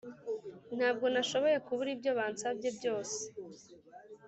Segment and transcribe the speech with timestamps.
[0.77, 3.19] ntabwo nashoboye kubura ibyo basabye byose